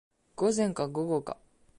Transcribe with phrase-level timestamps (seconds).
[0.35, 1.37] 午前か午後か